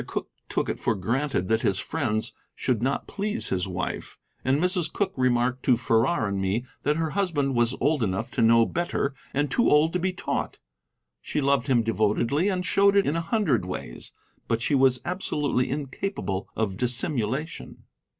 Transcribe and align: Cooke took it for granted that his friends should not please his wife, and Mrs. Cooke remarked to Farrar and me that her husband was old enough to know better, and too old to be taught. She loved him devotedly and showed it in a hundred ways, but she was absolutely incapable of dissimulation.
Cooke 0.07 0.31
took 0.49 0.67
it 0.67 0.79
for 0.79 0.95
granted 0.95 1.47
that 1.49 1.61
his 1.61 1.77
friends 1.77 2.33
should 2.55 2.81
not 2.81 3.05
please 3.05 3.49
his 3.49 3.67
wife, 3.67 4.17
and 4.43 4.59
Mrs. 4.59 4.91
Cooke 4.91 5.13
remarked 5.15 5.61
to 5.65 5.77
Farrar 5.77 6.27
and 6.27 6.41
me 6.41 6.65
that 6.81 6.95
her 6.95 7.11
husband 7.11 7.53
was 7.53 7.75
old 7.79 8.01
enough 8.01 8.31
to 8.31 8.41
know 8.41 8.65
better, 8.65 9.13
and 9.31 9.51
too 9.51 9.69
old 9.69 9.93
to 9.93 9.99
be 9.99 10.11
taught. 10.11 10.57
She 11.21 11.39
loved 11.39 11.67
him 11.67 11.83
devotedly 11.83 12.49
and 12.49 12.65
showed 12.65 12.95
it 12.95 13.05
in 13.05 13.15
a 13.15 13.21
hundred 13.21 13.63
ways, 13.63 14.11
but 14.47 14.63
she 14.63 14.73
was 14.73 15.01
absolutely 15.05 15.69
incapable 15.69 16.49
of 16.55 16.77
dissimulation. 16.77 17.83